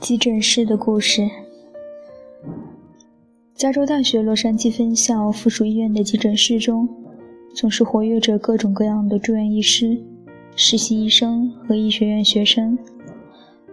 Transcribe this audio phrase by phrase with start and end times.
[0.00, 1.30] 急诊室的故事。
[3.54, 6.88] 加州大学洛杉矶分校附属医院的急诊室中，
[7.54, 10.02] 总是活跃着各种各样的住院医师、
[10.56, 12.76] 实习医生和医学院学生。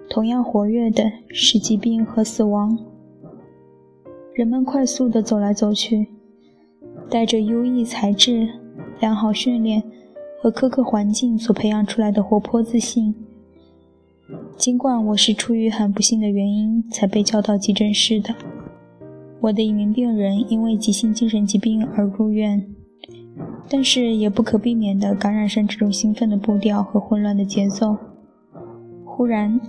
[0.08, 2.78] 同样活跃的是疾病和死亡。
[4.36, 6.08] 人们快速地走来走去，
[7.10, 8.48] 带着优异材质、
[9.00, 9.82] 良好训练
[10.42, 13.16] 和苛刻环境所培养出来的活泼自信。
[14.58, 18.36] 尽管我是出于很不幸的原因才被叫到急诊室的，
[19.40, 22.68] 我的一名病人因为急性精神疾病而入院，
[23.70, 27.98] 但是也不可避免地感染上这种兴奋的步调和混乱的节奏。
[29.06, 29.60] 忽然，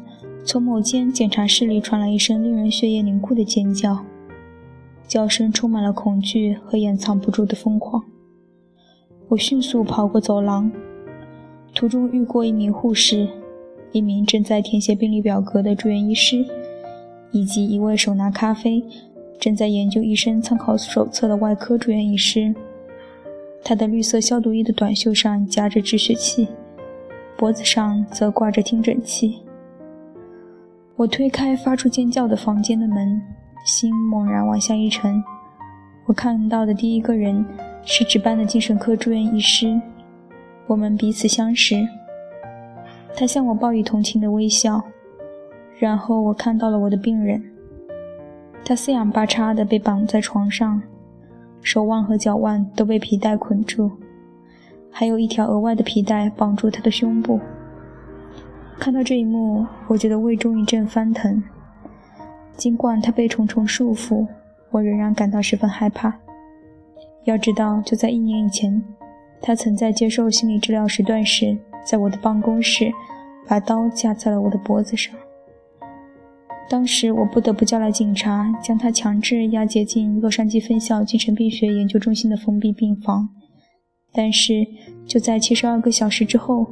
[0.45, 4.05] 从某间检查室里传来一声令人血液凝固的尖叫，
[5.07, 8.05] 叫声充满了恐惧和掩藏不住的疯狂。
[9.31, 10.69] 我迅速跑过走廊，
[11.73, 13.29] 途中遇过一名护士。
[13.93, 16.45] 一名正在填写病历表格的住院医师，
[17.31, 18.85] 以及一位手拿咖啡、
[19.39, 22.53] 正在研究医生参考手册的外科住院医师。
[23.63, 26.49] 他的绿色消毒衣的短袖上夹着止血器，
[27.37, 29.43] 脖子上则挂着听诊器。
[30.97, 33.23] 我推开发出尖叫的房间的门，
[33.65, 35.23] 心猛然往下一沉。
[36.07, 37.45] 我看到的第一个人
[37.85, 39.81] 是值班的精神科住院医师，
[40.67, 41.77] 我们彼此相识。
[43.17, 44.83] 他向我报以同情的微笑，
[45.79, 47.43] 然后我看到了我的病人。
[48.65, 50.81] 他四仰八叉地被绑在床上，
[51.63, 53.91] 手腕和脚腕都被皮带捆住，
[54.91, 57.41] 还有一条额外的皮带绑住他的胸部。
[58.79, 61.43] 看到这一幕，我觉得胃中一阵翻腾。
[62.57, 64.27] 尽管他被重重束缚，
[64.71, 66.15] 我仍然感到十分害怕。
[67.25, 68.83] 要知道，就在一年以前，
[69.41, 71.57] 他曾在接受心理治疗时断食。
[71.83, 72.93] 在我的办公室，
[73.49, 75.15] 把刀架在了我的脖子上。
[76.69, 83.29] 当时我不得不叫来警察，将他强制押解进洛杉矶分校精神病学研究中心的封闭病房。
[84.13, 84.67] 但是
[85.07, 86.67] 就在七十二个小时之后，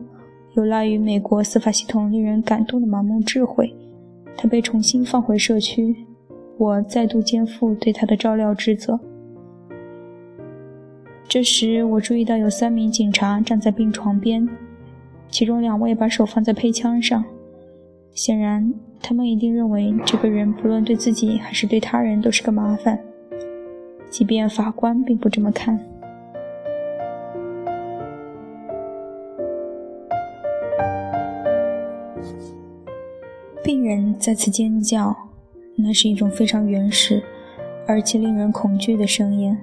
[0.54, 3.75] 有赖于美国司法系统令人感动的盲目智慧，
[4.37, 5.97] 他被重新放回社区。
[6.58, 9.00] 我再度肩负对他的照料职责。
[11.28, 14.48] 这时，我注意到有三名警察站在病床边。
[15.30, 17.22] 其中两位把手放在配枪上，
[18.14, 18.72] 显然
[19.02, 22.98] 他们一定认为这个人不论对自己还是对他人都是个麻烦，
[24.08, 25.78] 即便法官并不这么看。
[33.62, 35.14] 病人再次尖叫，
[35.76, 37.22] 那是一种非常原始
[37.86, 39.54] 而且令人恐惧的声音。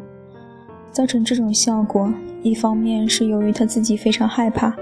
[0.95, 2.09] 造成这种效果，
[2.41, 4.73] 一方面是由于他自己非常害怕。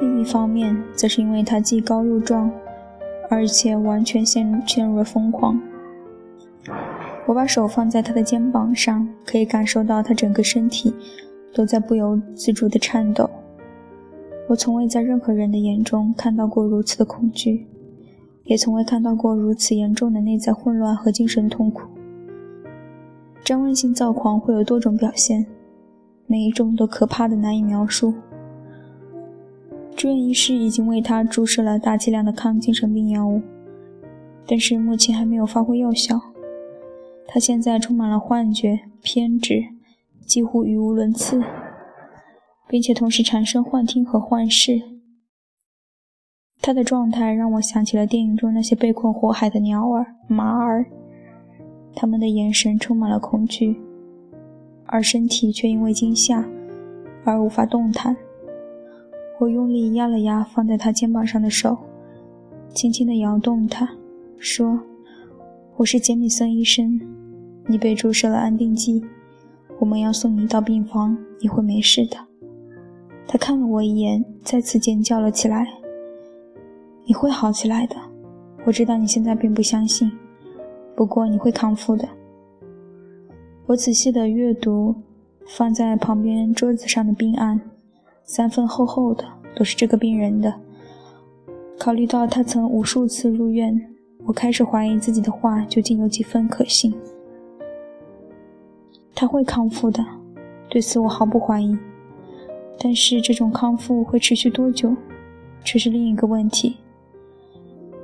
[0.00, 2.50] 另一方面，则是因为他既高又壮，
[3.28, 5.60] 而且完全陷陷入了疯狂。
[7.26, 10.94] 我把手放在他的肩膀上，可以感受到他整个身体
[11.52, 13.28] 都在不由自主地颤抖。
[14.48, 17.66] 我从未在任何人的眼中看到过如此的恐惧，
[18.44, 21.82] 也从未看到过如此严重的内在混乱和精神痛苦。
[23.44, 25.44] 张问性躁狂会有多种表现，
[26.26, 28.14] 每一种都可怕的难以描述。
[29.94, 33.42] 住院医师已经为他注射了大剂量的抗精神病药物，
[34.46, 36.18] 但是目前还没有发挥药效。
[37.28, 39.62] 他现在充满了幻觉、偏执，
[40.24, 41.42] 几乎语无伦次，
[42.66, 44.80] 并且同时产生幻听和幻视。
[46.62, 50.86] 他的状态让我想起了电影中那些被困火海的鸟儿、马儿，
[51.94, 53.76] 他们的眼神充满了恐惧，
[54.86, 56.44] 而身体却因为惊吓
[57.24, 58.16] 而无法动弹。
[59.40, 61.76] 我用力压了压放在他肩膀上的手，
[62.72, 63.88] 轻轻地摇动它，
[64.38, 64.80] 说
[65.76, 67.00] ：“我是杰米森医生，
[67.66, 69.04] 你被注射了安定剂，
[69.78, 72.16] 我们要送你到病房，你会没事的。”
[73.26, 75.66] 他看了我一眼，再次尖叫了起来
[77.06, 77.96] ：“你会好起来的，
[78.64, 80.12] 我知道你现在并不相信，
[80.96, 82.08] 不过你会康复的。”
[83.66, 84.94] 我仔细地阅读
[85.46, 87.60] 放在旁边桌子上的病案。
[88.26, 89.22] 三份厚厚的
[89.54, 90.54] 都是这个病人的。
[91.78, 93.78] 考虑到他曾无数次入院，
[94.24, 96.94] 我开始怀疑自己的话究竟有几分可信。
[99.14, 100.02] 他会康复的，
[100.70, 101.76] 对此我毫不怀疑。
[102.78, 104.96] 但是这种康复会持续多久，
[105.62, 106.78] 却是另一个问题。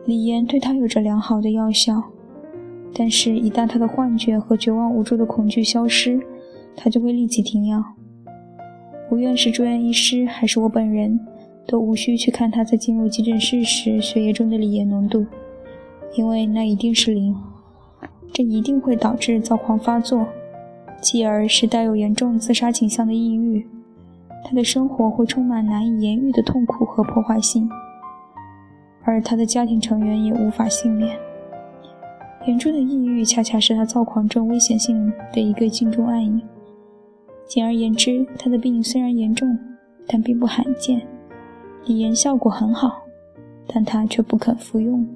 [0.04, 2.09] 李岩对他有着良好的药效，
[2.94, 6.20] 但是，一旦他的幻觉和绝望无助的恐惧消失，
[6.76, 7.82] 他就会立即停药。
[9.10, 11.19] 无论是住院医师还是我本人，
[11.66, 15.25] 都无需去看他在进入急诊室时血液中的锂盐浓度，
[16.14, 17.37] 因为那一定是零。
[18.32, 20.26] 这一定会导致躁狂发作，
[21.00, 23.66] 继而是带有严重自杀倾向的抑郁。
[24.44, 27.69] 他的生活会充满难以言喻的痛苦和破坏性，
[29.02, 31.16] 而他的家庭成员也无法幸免。
[32.46, 36.40] 严重的抑郁恰恰是他躁狂症危险性的一个镜中暗影。
[37.46, 39.58] 简而言之，他的病虽然严重，
[40.06, 41.06] 但并不罕见。
[41.87, 43.02] 锂盐效果很好，
[43.66, 45.06] 但他却不肯服用。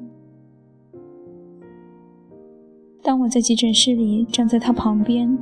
[3.02, 5.38] 当我在急诊室里站在他旁边，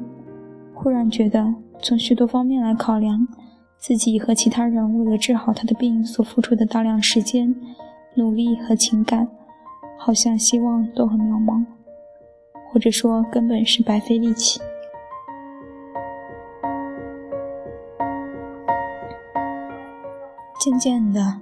[0.74, 3.26] 忽然觉得，从许多方面来考量，
[3.78, 7.54] 自己和其他人为了治好他的病所付出的大量时间、
[8.16, 9.28] 努力和情感，
[9.98, 11.64] 好像希望都很渺茫，
[12.70, 14.60] 或者说根本是白费力气。
[20.58, 21.40] 渐渐的，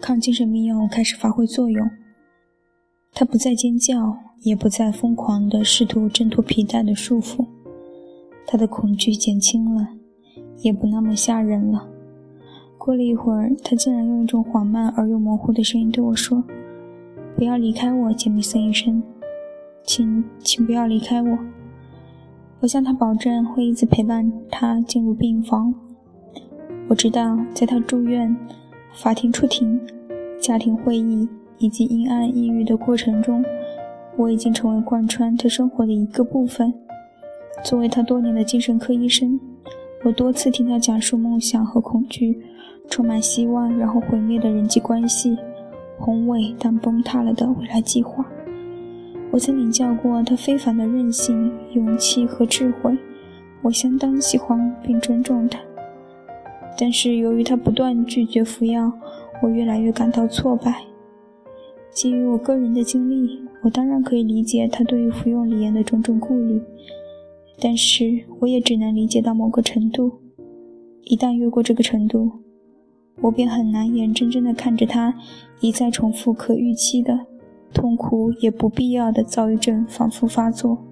[0.00, 1.88] 抗精神病药开始发挥作用。
[3.12, 7.46] 他不再尖叫，也不再疯狂地试图挣脱皮带的束缚。
[8.46, 9.86] 他的恐惧减轻了，
[10.58, 11.88] 也不那么吓人了。
[12.76, 16.42] 过了一会儿，他竟然用一种缓慢而又模糊的声音对我说
[17.40, 19.02] ：“不要离开我，杰米森医生，
[19.82, 21.38] 请，请不要离开我。”
[22.60, 25.74] 我向他保证会一直陪伴他进入病房。
[26.86, 28.36] 我知道，在他住院、
[28.92, 29.80] 法庭出庭、
[30.38, 31.26] 家庭会议
[31.56, 33.42] 以及阴暗抑郁的过程中，
[34.18, 36.70] 我已经成为贯穿他生活的一个部分。
[37.64, 39.40] 作为他多年的精神科医生，
[40.04, 42.38] 我多次听他讲述梦想和恐惧、
[42.90, 45.38] 充满希望然后毁灭的人际关系、
[46.00, 48.26] 宏伟但崩塌了的未来计划。
[49.30, 52.96] 我曾领教过他非凡的韧性、勇气和智慧，
[53.60, 55.60] 我相当喜欢并尊重他。
[56.78, 58.90] 但是由于他不断拒绝服药，
[59.42, 60.82] 我越来越感到挫败。
[61.92, 66.62] 基于我个人的经历，我当然可以理解他对于服用李岩的种种顾虑，
[67.60, 70.10] 但是我也只能理解到某个程度。
[71.02, 72.30] 一旦越过这个程度，
[73.20, 75.14] 我便很难眼睁睁地看着他
[75.60, 77.26] 一再重复可预期的
[77.72, 80.89] 痛苦也不必要的躁郁症反复发作。